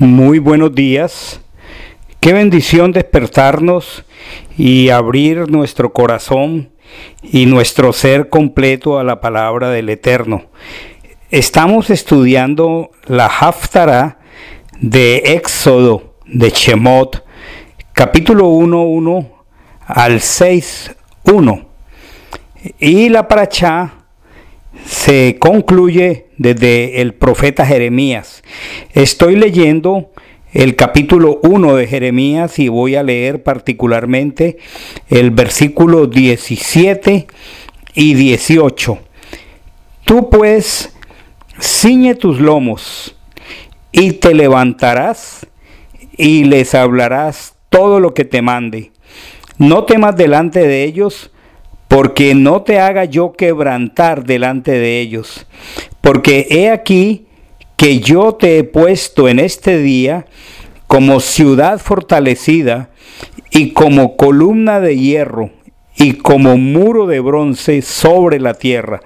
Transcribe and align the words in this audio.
Muy 0.00 0.38
buenos 0.38 0.74
días. 0.74 1.42
Qué 2.20 2.32
bendición 2.32 2.90
despertarnos 2.90 4.06
y 4.56 4.88
abrir 4.88 5.50
nuestro 5.50 5.92
corazón 5.92 6.70
y 7.22 7.44
nuestro 7.44 7.92
ser 7.92 8.30
completo 8.30 8.98
a 8.98 9.04
la 9.04 9.20
palabra 9.20 9.68
del 9.68 9.90
Eterno. 9.90 10.44
Estamos 11.30 11.90
estudiando 11.90 12.92
la 13.08 13.26
Haftarah 13.26 14.20
de 14.80 15.16
Éxodo 15.34 16.14
de 16.24 16.48
Shemot, 16.48 17.22
capítulo 17.92 18.48
1, 18.48 18.82
1 18.82 19.30
al 19.86 20.22
6, 20.22 20.96
1. 21.24 21.66
Y 22.78 23.10
la 23.10 23.28
Parachá 23.28 23.99
se 24.84 25.36
concluye 25.38 26.26
desde 26.36 27.00
el 27.00 27.14
profeta 27.14 27.66
Jeremías. 27.66 28.42
Estoy 28.92 29.36
leyendo 29.36 30.10
el 30.52 30.74
capítulo 30.76 31.38
1 31.42 31.76
de 31.76 31.86
Jeremías 31.86 32.58
y 32.58 32.68
voy 32.68 32.96
a 32.96 33.02
leer 33.02 33.42
particularmente 33.42 34.58
el 35.08 35.30
versículo 35.30 36.06
17 36.06 37.26
y 37.94 38.14
18. 38.14 38.98
Tú 40.04 40.28
pues 40.28 40.94
ciñe 41.60 42.14
tus 42.14 42.40
lomos 42.40 43.16
y 43.92 44.12
te 44.12 44.34
levantarás 44.34 45.46
y 46.16 46.44
les 46.44 46.74
hablarás 46.74 47.54
todo 47.68 48.00
lo 48.00 48.14
que 48.14 48.24
te 48.24 48.42
mande. 48.42 48.90
No 49.58 49.84
temas 49.84 50.16
delante 50.16 50.66
de 50.66 50.84
ellos, 50.84 51.30
porque 51.90 52.36
no 52.36 52.62
te 52.62 52.78
haga 52.78 53.04
yo 53.04 53.32
quebrantar 53.32 54.22
delante 54.24 54.70
de 54.70 55.00
ellos. 55.00 55.44
Porque 56.00 56.46
he 56.48 56.70
aquí 56.70 57.26
que 57.76 57.98
yo 57.98 58.36
te 58.36 58.58
he 58.58 58.64
puesto 58.64 59.28
en 59.28 59.40
este 59.40 59.76
día 59.78 60.26
como 60.86 61.18
ciudad 61.18 61.80
fortalecida 61.80 62.90
y 63.50 63.72
como 63.72 64.16
columna 64.16 64.78
de 64.78 64.98
hierro 64.98 65.50
y 65.96 66.12
como 66.12 66.56
muro 66.58 67.08
de 67.08 67.18
bronce 67.18 67.82
sobre 67.82 68.38
la 68.38 68.54
tierra. 68.54 69.00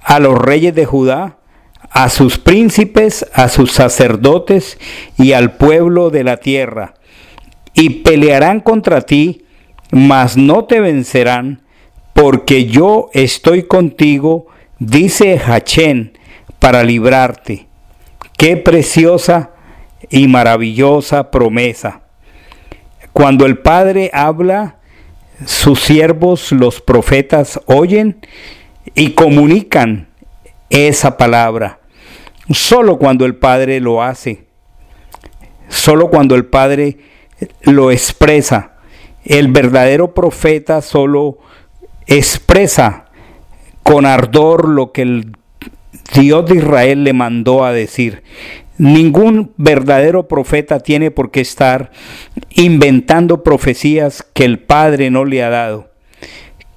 A 0.00 0.20
los 0.20 0.38
reyes 0.38 0.76
de 0.76 0.86
Judá, 0.86 1.38
a 1.90 2.08
sus 2.08 2.38
príncipes, 2.38 3.26
a 3.34 3.48
sus 3.48 3.72
sacerdotes 3.72 4.78
y 5.18 5.32
al 5.32 5.56
pueblo 5.56 6.10
de 6.10 6.22
la 6.22 6.36
tierra. 6.36 6.94
Y 7.74 8.04
pelearán 8.04 8.60
contra 8.60 9.00
ti, 9.00 9.42
mas 9.90 10.36
no 10.36 10.66
te 10.66 10.78
vencerán 10.78 11.65
porque 12.16 12.64
yo 12.64 13.10
estoy 13.12 13.64
contigo, 13.64 14.46
dice 14.78 15.38
Hachén, 15.38 16.16
para 16.58 16.82
librarte. 16.82 17.66
Qué 18.38 18.56
preciosa 18.56 19.50
y 20.08 20.26
maravillosa 20.26 21.30
promesa. 21.30 22.00
Cuando 23.12 23.44
el 23.44 23.58
Padre 23.58 24.10
habla, 24.14 24.78
sus 25.44 25.80
siervos, 25.80 26.52
los 26.52 26.80
profetas, 26.80 27.60
oyen 27.66 28.16
y 28.94 29.10
comunican 29.10 30.08
esa 30.70 31.18
palabra. 31.18 31.80
Solo 32.50 32.96
cuando 32.96 33.26
el 33.26 33.34
Padre 33.36 33.78
lo 33.78 34.02
hace, 34.02 34.46
solo 35.68 36.08
cuando 36.08 36.34
el 36.34 36.46
Padre 36.46 36.96
lo 37.60 37.90
expresa. 37.90 38.72
El 39.22 39.48
verdadero 39.48 40.14
profeta 40.14 40.80
solo 40.80 41.40
expresa 42.06 43.06
con 43.82 44.06
ardor 44.06 44.68
lo 44.68 44.92
que 44.92 45.02
el 45.02 45.32
Dios 46.14 46.46
de 46.46 46.56
Israel 46.56 47.04
le 47.04 47.12
mandó 47.12 47.64
a 47.64 47.72
decir. 47.72 48.22
Ningún 48.78 49.52
verdadero 49.56 50.28
profeta 50.28 50.80
tiene 50.80 51.10
por 51.10 51.30
qué 51.30 51.40
estar 51.40 51.90
inventando 52.50 53.42
profecías 53.42 54.24
que 54.34 54.44
el 54.44 54.58
Padre 54.58 55.10
no 55.10 55.24
le 55.24 55.42
ha 55.42 55.48
dado, 55.48 55.90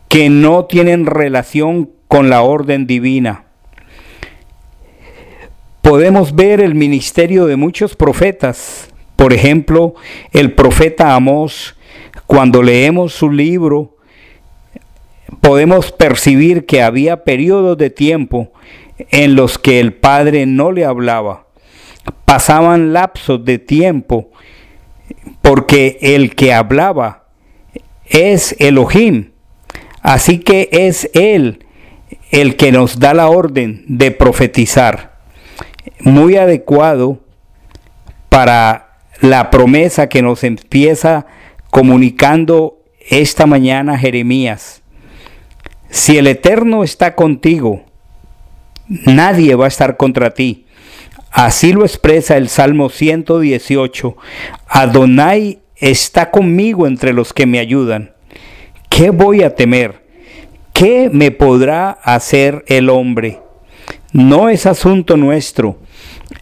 que 0.07 0.29
no 0.29 0.65
tienen 0.65 1.05
relación 1.05 1.89
con 2.07 2.29
la 2.29 2.41
orden 2.41 2.87
divina. 2.87 3.45
Podemos 5.81 6.35
ver 6.35 6.61
el 6.61 6.75
ministerio 6.75 7.45
de 7.45 7.55
muchos 7.55 7.95
profetas, 7.95 8.89
por 9.15 9.33
ejemplo, 9.33 9.95
el 10.31 10.53
profeta 10.53 11.15
Amós, 11.15 11.75
cuando 12.27 12.63
leemos 12.63 13.13
su 13.13 13.29
libro, 13.29 13.97
podemos 15.41 15.91
percibir 15.91 16.65
que 16.65 16.81
había 16.81 17.23
periodos 17.23 17.77
de 17.77 17.89
tiempo 17.89 18.51
en 19.09 19.35
los 19.35 19.57
que 19.57 19.79
el 19.79 19.93
Padre 19.93 20.45
no 20.45 20.71
le 20.71 20.85
hablaba. 20.85 21.47
Pasaban 22.25 22.93
lapsos 22.93 23.43
de 23.45 23.59
tiempo 23.59 24.29
porque 25.41 25.97
el 26.01 26.35
que 26.35 26.53
hablaba 26.53 27.25
es 28.05 28.55
Elohim. 28.59 29.31
Así 30.01 30.39
que 30.39 30.69
es 30.71 31.09
Él 31.13 31.65
el 32.31 32.55
que 32.55 32.71
nos 32.71 32.99
da 32.99 33.13
la 33.13 33.29
orden 33.29 33.83
de 33.87 34.11
profetizar. 34.11 35.17
Muy 36.01 36.37
adecuado 36.37 37.19
para 38.29 38.99
la 39.21 39.49
promesa 39.49 40.07
que 40.07 40.21
nos 40.21 40.43
empieza 40.43 41.25
comunicando 41.71 42.79
esta 43.09 43.45
mañana 43.45 43.97
Jeremías. 43.97 44.83
Si 45.89 46.17
el 46.17 46.27
Eterno 46.27 46.83
está 46.83 47.15
contigo, 47.15 47.83
nadie 48.87 49.55
va 49.55 49.65
a 49.65 49.69
estar 49.69 49.97
contra 49.97 50.31
ti. 50.31 50.65
Así 51.31 51.73
lo 51.73 51.83
expresa 51.83 52.37
el 52.37 52.49
Salmo 52.49 52.89
118. 52.89 54.15
Adonai 54.67 55.59
está 55.75 56.31
conmigo 56.31 56.87
entre 56.87 57.13
los 57.13 57.33
que 57.33 57.45
me 57.45 57.59
ayudan. 57.59 58.13
¿Qué 58.89 59.09
voy 59.11 59.43
a 59.43 59.55
temer? 59.55 60.03
¿Qué 60.73 61.09
me 61.11 61.31
podrá 61.31 61.91
hacer 61.91 62.63
el 62.67 62.89
hombre? 62.89 63.39
No 64.11 64.49
es 64.49 64.65
asunto 64.65 65.17
nuestro, 65.17 65.77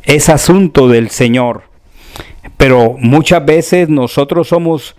es 0.04 0.30
asunto 0.30 0.88
del 0.88 1.10
Señor. 1.10 1.64
Pero 2.56 2.96
muchas 3.00 3.46
veces 3.46 3.90
nosotros 3.90 4.48
somos 4.48 4.96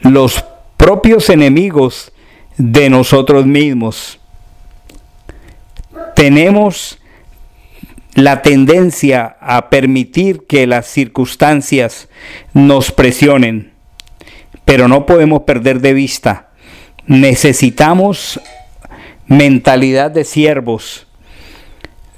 los 0.00 0.44
propios 0.76 1.28
enemigos 1.30 2.12
de 2.56 2.90
nosotros 2.90 3.46
mismos. 3.46 4.18
Tenemos 6.14 6.98
la 8.14 8.42
tendencia 8.42 9.36
a 9.40 9.70
permitir 9.70 10.46
que 10.46 10.66
las 10.66 10.86
circunstancias 10.86 12.08
nos 12.52 12.92
presionen, 12.92 13.72
pero 14.64 14.88
no 14.88 15.04
podemos 15.04 15.42
perder 15.42 15.80
de 15.80 15.94
vista. 15.94 16.50
Necesitamos 17.06 18.40
mentalidad 19.26 20.10
de 20.10 20.24
siervos. 20.24 21.06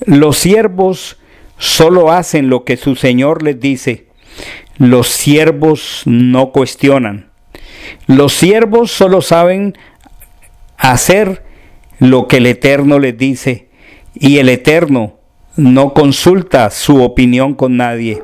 Los 0.05 0.37
siervos 0.37 1.17
solo 1.59 2.13
hacen 2.13 2.51
lo 2.51 2.65
que 2.65 2.77
su 2.77 2.95
Señor 2.97 3.43
les 3.43 3.59
dice. 3.59 4.07
Los 4.77 5.09
siervos 5.09 6.03
no 6.05 6.53
cuestionan. 6.53 7.31
Los 8.07 8.35
siervos 8.35 8.91
solo 8.91 9.23
saben 9.23 9.79
hacer 10.79 11.43
lo 11.99 12.29
que 12.29 12.39
el 12.39 12.47
Eterno 12.47 12.99
les 12.99 13.17
dice 13.17 13.69
y 14.15 14.39
el 14.39 14.49
Eterno 14.49 15.19
no 15.57 15.95
consulta 15.95 16.71
su 16.71 17.03
opinión 17.03 17.55
con 17.55 17.77
nadie. 17.77 18.23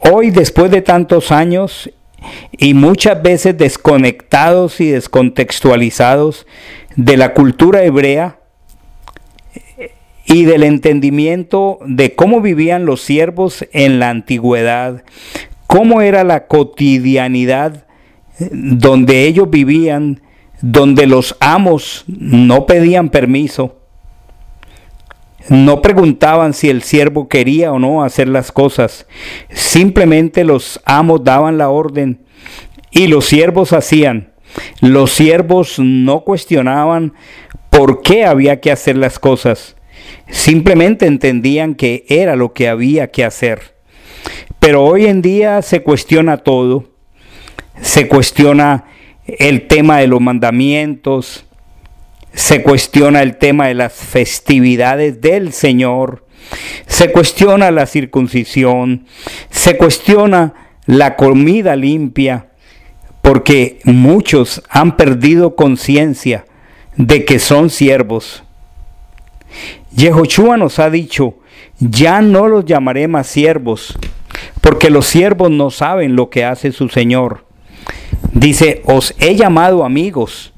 Hoy, 0.00 0.30
después 0.30 0.70
de 0.70 0.82
tantos 0.82 1.32
años 1.32 1.90
y 2.52 2.74
muchas 2.74 3.22
veces 3.22 3.56
desconectados 3.56 4.80
y 4.80 4.90
descontextualizados 4.90 6.46
de 6.96 7.16
la 7.16 7.32
cultura 7.34 7.82
hebrea 7.84 8.38
y 10.26 10.44
del 10.44 10.62
entendimiento 10.62 11.78
de 11.86 12.14
cómo 12.14 12.40
vivían 12.40 12.86
los 12.86 13.02
siervos 13.02 13.66
en 13.72 13.98
la 13.98 14.10
antigüedad, 14.10 15.04
cómo 15.66 16.02
era 16.02 16.24
la 16.24 16.46
cotidianidad 16.46 17.86
donde 18.50 19.26
ellos 19.26 19.48
vivían 19.50 20.22
donde 20.66 21.06
los 21.06 21.36
amos 21.40 22.04
no 22.06 22.64
pedían 22.64 23.10
permiso, 23.10 23.76
no 25.50 25.82
preguntaban 25.82 26.54
si 26.54 26.70
el 26.70 26.82
siervo 26.82 27.28
quería 27.28 27.70
o 27.70 27.78
no 27.78 28.02
hacer 28.02 28.28
las 28.28 28.50
cosas, 28.50 29.06
simplemente 29.50 30.42
los 30.42 30.80
amos 30.86 31.22
daban 31.22 31.58
la 31.58 31.68
orden 31.68 32.24
y 32.90 33.08
los 33.08 33.26
siervos 33.26 33.74
hacían. 33.74 34.32
Los 34.80 35.12
siervos 35.12 35.78
no 35.78 36.20
cuestionaban 36.24 37.12
por 37.68 38.00
qué 38.00 38.24
había 38.24 38.60
que 38.60 38.72
hacer 38.72 38.96
las 38.96 39.18
cosas, 39.18 39.76
simplemente 40.30 41.04
entendían 41.04 41.74
que 41.74 42.06
era 42.08 42.36
lo 42.36 42.54
que 42.54 42.68
había 42.68 43.10
que 43.10 43.26
hacer. 43.26 43.74
Pero 44.60 44.82
hoy 44.82 45.04
en 45.04 45.20
día 45.20 45.60
se 45.60 45.82
cuestiona 45.82 46.38
todo, 46.38 46.84
se 47.82 48.08
cuestiona 48.08 48.84
el 49.26 49.66
tema 49.66 49.98
de 49.98 50.06
los 50.06 50.20
mandamientos, 50.20 51.46
se 52.34 52.62
cuestiona 52.62 53.22
el 53.22 53.36
tema 53.36 53.68
de 53.68 53.74
las 53.74 53.92
festividades 53.92 55.20
del 55.20 55.52
Señor, 55.52 56.24
Se 56.86 57.10
cuestiona 57.10 57.70
la 57.70 57.86
circuncisión, 57.86 59.06
se 59.50 59.78
cuestiona 59.78 60.52
la 60.84 61.16
comida 61.16 61.74
limpia, 61.74 62.48
porque 63.22 63.78
muchos 63.84 64.62
han 64.68 64.98
perdido 64.98 65.56
conciencia 65.56 66.44
de 66.96 67.24
que 67.24 67.38
son 67.38 67.70
siervos. 67.70 68.44
Yehoshua 69.96 70.58
nos 70.58 70.78
ha 70.78 70.90
dicho, 70.90 71.36
ya 71.78 72.20
no 72.20 72.46
los 72.46 72.66
llamaré 72.66 73.08
más 73.08 73.26
siervos, 73.26 73.96
porque 74.60 74.90
los 74.90 75.06
siervos 75.06 75.50
no 75.50 75.70
saben 75.70 76.14
lo 76.14 76.28
que 76.28 76.44
hace 76.44 76.72
su 76.72 76.90
Señor. 76.90 77.43
Dice, 78.32 78.82
os 78.84 79.14
he 79.18 79.36
llamado 79.36 79.84
amigos, 79.84 80.52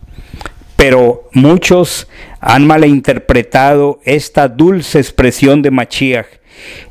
pero 0.76 1.29
muchos 1.32 2.08
han 2.41 2.67
malinterpretado 2.67 4.00
esta 4.05 4.49
dulce 4.49 4.99
expresión 4.99 5.62
de 5.62 5.70
Machiach 5.70 6.26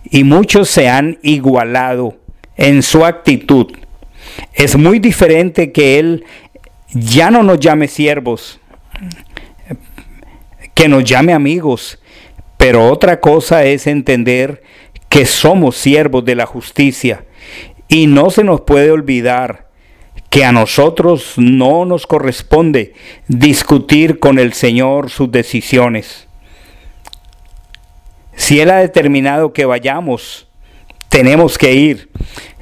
y 0.09 0.23
muchos 0.23 0.69
se 0.69 0.89
han 0.89 1.19
igualado 1.21 2.17
en 2.57 2.83
su 2.83 3.05
actitud. 3.05 3.73
Es 4.53 4.77
muy 4.77 4.99
diferente 4.99 5.71
que 5.71 5.99
Él 5.99 6.25
ya 6.93 7.31
no 7.31 7.43
nos 7.43 7.59
llame 7.59 7.87
siervos, 7.87 8.59
que 10.73 10.87
nos 10.87 11.03
llame 11.03 11.33
amigos, 11.33 11.99
pero 12.57 12.89
otra 12.89 13.19
cosa 13.19 13.65
es 13.65 13.87
entender 13.87 14.63
que 15.09 15.25
somos 15.25 15.77
siervos 15.77 16.25
de 16.25 16.35
la 16.35 16.45
justicia 16.45 17.25
y 17.87 18.07
no 18.07 18.29
se 18.29 18.43
nos 18.43 18.61
puede 18.61 18.91
olvidar 18.91 19.64
que 20.29 20.43
a 20.43 20.51
nosotros 20.51 21.33
no 21.37 21.85
nos 21.85 22.07
corresponde 22.07 22.93
discutir 23.27 24.19
con 24.19 24.39
el 24.39 24.53
Señor 24.53 25.09
sus 25.09 25.31
decisiones. 25.31 26.27
Si 28.35 28.59
Él 28.59 28.69
ha 28.69 28.77
determinado 28.77 29.53
que 29.53 29.65
vayamos, 29.65 30.47
tenemos 31.09 31.57
que 31.57 31.73
ir. 31.73 32.09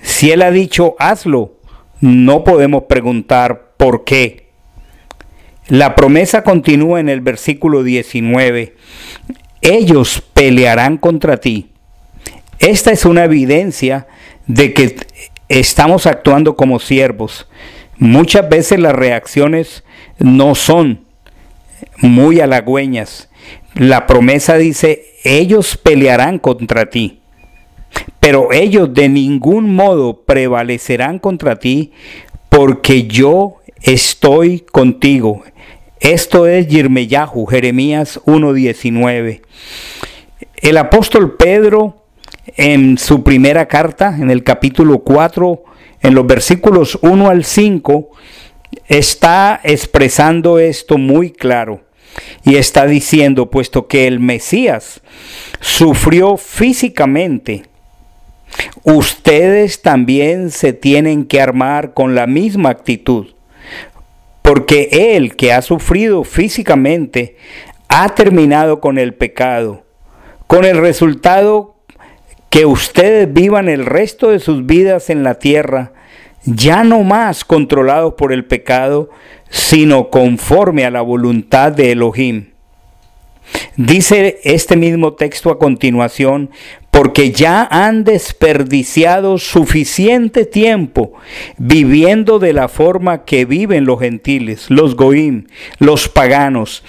Si 0.02 0.32
Él 0.32 0.42
ha 0.44 0.52
dicho 0.52 0.96
hazlo, 1.00 1.54
no 2.00 2.44
podemos 2.44 2.84
preguntar 2.84 3.74
por 3.78 4.04
qué. 4.04 4.50
La 5.68 5.96
promesa 5.96 6.44
continúa 6.44 7.00
en 7.00 7.10
el 7.10 7.22
versículo 7.22 7.84
19. 7.84 8.76
Ellos 9.62 10.22
pelearán 10.34 10.98
contra 10.98 11.38
ti. 11.38 11.72
Esta 12.60 12.92
es 12.92 13.06
una 13.06 13.24
evidencia 13.24 14.08
de 14.46 14.74
que 14.74 14.98
estamos 15.48 16.06
actuando 16.06 16.56
como 16.56 16.80
siervos. 16.80 17.48
Muchas 18.04 18.50
veces 18.50 18.80
las 18.82 18.92
reacciones 18.92 19.86
no 20.20 20.56
son 20.56 21.06
muy 22.00 22.42
halagüeñas. 22.42 23.30
La 23.76 24.08
promesa 24.08 24.58
dice, 24.58 25.06
ellos 25.24 25.78
pelearán 25.78 26.38
contra 26.38 26.90
ti, 26.90 27.22
pero 28.20 28.52
ellos 28.52 28.94
de 28.94 29.08
ningún 29.08 29.74
modo 29.74 30.24
prevalecerán 30.26 31.18
contra 31.18 31.60
ti 31.60 31.94
porque 32.50 33.08
yo 33.08 33.62
estoy 33.82 34.60
contigo. 34.60 35.42
Esto 36.02 36.46
es 36.46 36.68
Yirmeyahu, 36.68 37.46
Jeremías 37.46 38.20
1.19. 38.26 39.44
El 40.58 40.78
apóstol 40.78 41.38
Pedro 41.38 42.04
en 42.58 42.98
su 42.98 43.24
primera 43.24 43.70
carta, 43.70 44.14
en 44.20 44.30
el 44.30 44.44
capítulo 44.44 45.00
4, 45.00 45.64
en 46.04 46.14
los 46.14 46.28
versículos 46.28 47.00
1 47.02 47.30
al 47.30 47.46
5, 47.46 48.10
está 48.88 49.60
expresando 49.64 50.60
esto 50.60 50.98
muy 50.98 51.32
claro 51.32 51.82
y 52.44 52.58
está 52.58 52.86
diciendo, 52.86 53.50
puesto 53.50 53.88
que 53.88 54.06
el 54.06 54.20
Mesías 54.20 55.02
sufrió 55.62 56.38
físicamente, 56.38 57.64
ustedes 58.84 59.82
también 59.82 60.52
se 60.52 60.74
tienen 60.74 61.26
que 61.26 61.42
armar 61.42 61.94
con 61.94 62.16
la 62.16 62.28
misma 62.28 62.70
actitud, 62.70 63.34
porque 64.42 65.16
Él 65.16 65.36
que 65.36 65.54
ha 65.54 65.62
sufrido 65.62 66.24
físicamente 66.24 67.38
ha 67.88 68.10
terminado 68.10 68.82
con 68.82 68.98
el 68.98 69.14
pecado, 69.14 69.86
con 70.48 70.66
el 70.66 70.78
resultado 70.78 71.73
que 72.54 72.68
ustedes 72.68 73.34
vivan 73.34 73.68
el 73.68 73.84
resto 73.84 74.30
de 74.30 74.38
sus 74.38 74.68
vidas 74.68 75.10
en 75.10 75.24
la 75.24 75.40
tierra, 75.40 75.92
ya 76.46 76.84
no 76.84 77.02
más 77.02 77.44
controlados 77.46 78.14
por 78.14 78.32
el 78.32 78.46
pecado, 78.46 79.10
sino 79.50 80.12
conforme 80.12 80.86
a 80.86 80.92
la 80.92 81.02
voluntad 81.02 81.72
de 81.72 81.94
Elohim. 81.94 82.50
Dice 83.76 84.40
este 84.44 84.76
mismo 84.76 85.14
texto 85.14 85.50
a 85.50 85.58
continuación, 85.58 86.52
porque 86.92 87.32
ya 87.32 87.68
han 87.72 88.04
desperdiciado 88.04 89.40
suficiente 89.40 90.46
tiempo 90.46 91.14
viviendo 91.58 92.38
de 92.38 92.54
la 92.54 92.68
forma 92.68 93.26
que 93.26 93.46
viven 93.46 93.86
los 93.86 94.00
gentiles, 94.00 94.70
los 94.70 94.96
goim, 94.96 95.48
los 95.80 96.08
paganos, 96.08 96.84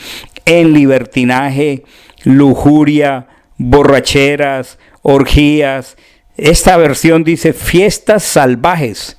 en 0.44 0.74
libertinaje, 0.74 1.84
lujuria, 2.22 3.28
borracheras, 3.56 4.78
orgías. 5.04 5.96
Esta 6.36 6.76
versión 6.76 7.22
dice 7.22 7.52
fiestas 7.52 8.24
salvajes 8.24 9.16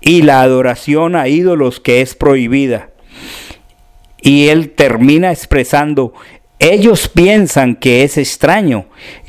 y 0.00 0.22
la 0.22 0.40
adoración 0.40 1.14
a 1.14 1.28
ídolos 1.28 1.78
que 1.78 2.00
es 2.00 2.16
prohibida. 2.16 2.90
Y 4.20 4.48
él 4.48 4.70
termina 4.70 5.30
expresando, 5.30 6.12
ellos 6.58 7.08
piensan 7.08 7.76
que 7.76 8.02
es 8.02 8.18
extraño 8.18 8.86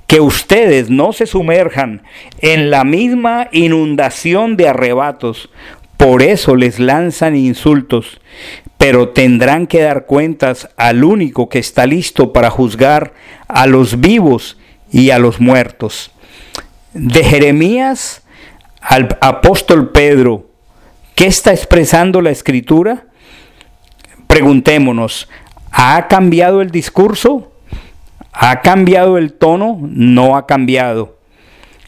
que 0.07 0.21
ustedes 0.21 0.89
no 0.89 1.13
se 1.13 1.27
sumerjan 1.27 2.01
en 2.39 2.71
la 2.71 2.83
misma 2.86 3.50
inundación 3.51 4.56
de 4.56 4.69
arrebatos, 4.69 5.50
por 5.98 6.24
eso 6.24 6.56
les 6.56 6.80
lanzan 6.80 7.36
insultos, 7.36 8.21
pero 8.77 9.09
tendrán 9.09 9.68
que 9.68 9.81
dar 9.81 10.06
cuentas 10.06 10.69
al 10.77 11.04
único 11.04 11.50
que 11.50 11.59
está 11.59 11.86
listo 11.86 12.31
para 12.31 12.50
juzgar 12.50 13.13
a 13.48 13.68
los 13.68 14.00
vivos 14.00 14.57
y 14.92 15.10
a 15.12 15.19
los 15.19 15.39
muertos. 15.39 16.12
De 16.94 17.24
Jeremías 17.24 18.24
al 18.81 19.18
apóstol 19.22 19.92
Pedro, 19.92 20.48
¿qué 21.16 21.28
está 21.28 21.51
expresando 21.51 22.22
la 22.22 22.31
escritura? 22.31 23.07
Preguntémonos, 24.28 25.28
¿ha 25.72 26.07
cambiado 26.07 26.62
el 26.62 26.72
discurso? 26.72 27.51
¿Ha 28.31 28.62
cambiado 28.62 29.18
el 29.18 29.34
tono? 29.34 29.78
No 29.81 30.38
ha 30.38 30.45
cambiado. 30.45 31.18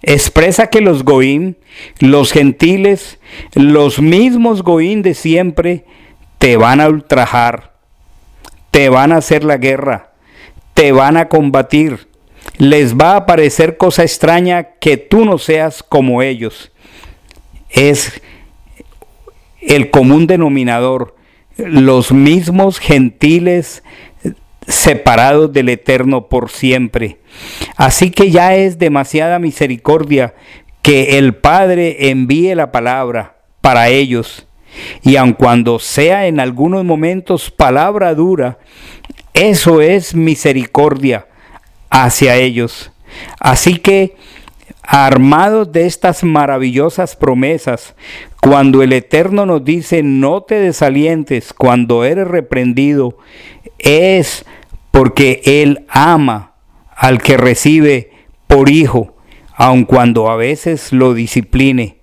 Expresa 0.02 0.68
que 0.68 0.82
los 0.82 1.04
goín, 1.04 1.58
los 2.00 2.32
gentiles, 2.32 3.20
los 3.54 4.02
mismos 4.02 4.64
goín 4.64 5.02
de 5.02 5.14
siempre, 5.14 5.86
te 6.38 6.58
van 6.58 6.82
a 6.82 6.90
ultrajar, 6.90 7.74
te 8.72 8.90
van 8.90 9.12
a 9.12 9.18
hacer 9.18 9.44
la 9.44 9.58
guerra, 9.58 10.12
te 10.74 10.92
van 10.92 11.18
a 11.18 11.28
combatir, 11.28 12.09
les 12.60 12.96
va 12.96 13.16
a 13.16 13.26
parecer 13.26 13.78
cosa 13.78 14.04
extraña 14.04 14.64
que 14.80 14.98
tú 14.98 15.24
no 15.24 15.38
seas 15.38 15.82
como 15.82 16.22
ellos. 16.22 16.72
Es 17.70 18.22
el 19.62 19.90
común 19.90 20.28
denominador, 20.28 21.16
los 21.56 22.12
mismos 22.12 22.80
gentiles 22.80 23.82
separados 24.68 25.54
del 25.54 25.70
Eterno 25.70 26.28
por 26.28 26.50
siempre. 26.50 27.20
Así 27.78 28.12
que 28.12 28.30
ya 28.30 28.56
es 28.56 28.78
demasiada 28.78 29.40
misericordia 29.40 30.36
que 30.82 31.18
el 31.18 31.36
Padre 31.36 32.10
envíe 32.10 32.56
la 32.56 32.74
palabra 32.74 33.38
para 33.62 33.88
ellos. 33.88 34.48
Y 35.02 35.16
aun 35.16 35.32
cuando 35.32 35.80
sea 35.80 36.28
en 36.28 36.42
algunos 36.42 36.84
momentos 36.84 37.52
palabra 37.52 38.14
dura, 38.16 38.60
eso 39.34 39.80
es 39.80 40.14
misericordia 40.14 41.29
hacia 41.90 42.36
ellos. 42.36 42.92
Así 43.40 43.78
que, 43.78 44.16
armados 44.84 45.72
de 45.72 45.86
estas 45.86 46.24
maravillosas 46.24 47.16
promesas, 47.16 47.96
cuando 48.42 48.82
el 48.82 48.94
Eterno 48.94 49.46
nos 49.46 49.64
dice, 49.64 50.04
no 50.04 50.42
te 50.42 50.56
desalientes 50.56 51.54
cuando 51.54 52.04
eres 52.04 52.28
reprendido, 52.28 53.18
es 53.78 54.46
porque 54.92 55.42
Él 55.46 55.86
ama 55.90 56.54
al 56.96 57.22
que 57.22 57.38
recibe 57.38 58.12
por 58.48 58.70
hijo, 58.70 59.16
aun 59.56 59.86
cuando 59.86 60.30
a 60.30 60.36
veces 60.36 60.92
lo 60.92 61.14
discipline. 61.14 61.98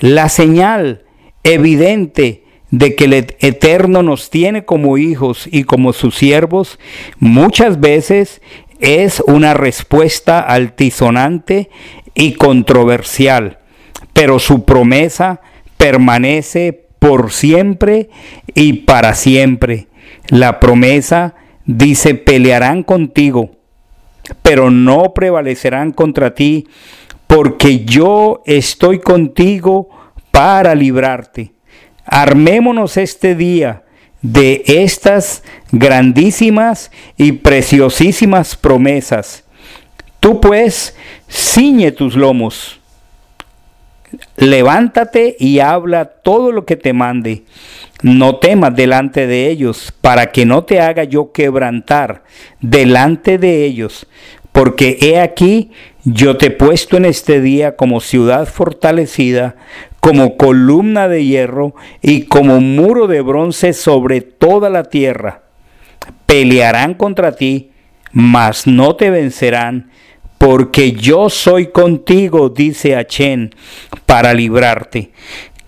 La 0.00 0.28
señal 0.28 1.04
evidente 1.42 2.44
de 2.70 2.94
que 2.96 3.04
el 3.04 3.12
Eterno 3.14 4.02
nos 4.02 4.30
tiene 4.30 4.64
como 4.64 4.98
hijos 4.98 5.48
y 5.50 5.64
como 5.64 5.92
sus 5.92 6.16
siervos, 6.16 6.78
muchas 7.18 7.80
veces 7.80 8.42
es 8.80 9.20
una 9.26 9.54
respuesta 9.54 10.40
altisonante 10.40 11.70
y 12.14 12.34
controversial, 12.34 13.58
pero 14.12 14.38
su 14.38 14.64
promesa 14.64 15.40
permanece 15.76 16.86
por 16.98 17.32
siempre 17.32 18.10
y 18.54 18.72
para 18.84 19.14
siempre. 19.14 19.88
La 20.28 20.60
promesa 20.60 21.34
dice, 21.64 22.14
pelearán 22.14 22.82
contigo, 22.82 23.50
pero 24.42 24.70
no 24.70 25.14
prevalecerán 25.14 25.92
contra 25.92 26.34
ti, 26.34 26.66
porque 27.26 27.84
yo 27.84 28.42
estoy 28.46 29.00
contigo 29.00 29.88
para 30.30 30.74
librarte. 30.74 31.52
Armémonos 32.04 32.96
este 32.96 33.34
día 33.34 33.85
de 34.22 34.62
estas 34.66 35.42
grandísimas 35.72 36.90
y 37.16 37.32
preciosísimas 37.32 38.56
promesas. 38.56 39.44
Tú 40.20 40.40
pues 40.40 40.96
ciñe 41.28 41.92
tus 41.92 42.16
lomos, 42.16 42.80
levántate 44.36 45.36
y 45.38 45.60
habla 45.60 46.04
todo 46.04 46.52
lo 46.52 46.64
que 46.64 46.76
te 46.76 46.92
mande. 46.92 47.44
No 48.02 48.36
temas 48.36 48.74
delante 48.74 49.26
de 49.26 49.48
ellos, 49.48 49.92
para 50.00 50.32
que 50.32 50.44
no 50.44 50.64
te 50.64 50.80
haga 50.80 51.04
yo 51.04 51.32
quebrantar 51.32 52.24
delante 52.60 53.38
de 53.38 53.64
ellos, 53.64 54.06
porque 54.52 54.98
he 55.00 55.20
aquí 55.20 55.70
yo 56.08 56.36
te 56.36 56.46
he 56.46 56.50
puesto 56.52 56.96
en 56.96 57.04
este 57.04 57.40
día 57.40 57.74
como 57.74 58.00
ciudad 58.00 58.46
fortalecida, 58.46 59.56
como 59.98 60.36
columna 60.36 61.08
de 61.08 61.24
hierro 61.24 61.74
y 62.00 62.26
como 62.26 62.60
muro 62.60 63.08
de 63.08 63.22
bronce 63.22 63.72
sobre 63.72 64.20
toda 64.20 64.70
la 64.70 64.84
tierra. 64.84 65.42
Pelearán 66.26 66.94
contra 66.94 67.32
ti, 67.32 67.72
mas 68.12 68.68
no 68.68 68.94
te 68.94 69.10
vencerán, 69.10 69.90
porque 70.38 70.92
yo 70.92 71.28
soy 71.28 71.72
contigo, 71.72 72.50
dice 72.50 72.94
Achen, 72.94 73.52
para 74.06 74.32
librarte. 74.32 75.10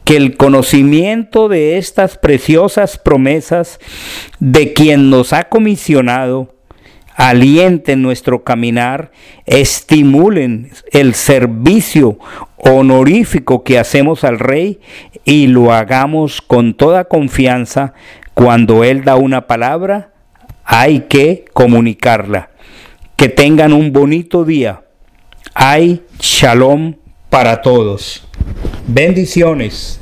Que 0.05 0.17
el 0.17 0.37
conocimiento 0.37 1.49
de 1.49 1.79
estas 1.79 2.17
preciosas 2.17 2.97
promesas 2.97 3.81
de 4.39 4.73
quien 4.73 5.11
nos 5.11 5.33
ha 5.33 5.49
comisionado, 5.49 6.55
alienten 7.19 8.01
nuestro 8.01 8.45
caminar, 8.45 9.11
estimulen 9.45 10.71
el 10.93 11.15
servicio 11.15 12.17
honorífico 12.57 13.65
que 13.65 13.77
hacemos 13.77 14.23
al 14.23 14.39
Rey 14.39 14.79
y 15.25 15.49
lo 15.49 15.73
hagamos 15.73 16.41
con 16.41 16.75
toda 16.75 17.07
confianza. 17.07 17.93
Cuando 18.35 18.85
Él 18.85 19.03
da 19.03 19.17
una 19.17 19.49
palabra, 19.49 20.13
hay 20.65 21.01
que 21.09 21.45
comunicarla. 21.53 22.51
Que 23.17 23.29
tengan 23.29 23.73
un 23.73 23.93
bonito 23.93 24.45
día. 24.45 24.83
Hay 25.55 26.05
shalom 26.21 26.95
para 27.31 27.63
todos. 27.63 28.29
Bendiciones. 28.87 30.01